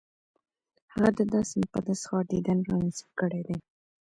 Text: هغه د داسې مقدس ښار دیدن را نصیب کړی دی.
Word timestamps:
هغه 0.93 1.09
د 1.19 1.21
داسې 1.33 1.53
مقدس 1.63 1.99
ښار 2.07 2.25
دیدن 2.33 2.57
را 2.69 2.75
نصیب 2.85 3.09
کړی 3.19 3.41
دی. 3.47 3.57